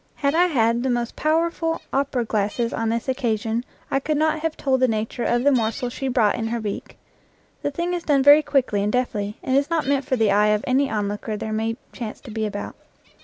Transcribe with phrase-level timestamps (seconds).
[0.15, 4.39] Had I had the most powerful opera glasses on this occa sion, I could not
[4.39, 6.97] have told the nature of the morsel she brought in her beak.
[7.61, 10.47] The thing is done very quickly and deftly, and is not meant for the eye
[10.47, 12.75] of any onlooker there may chance to be about.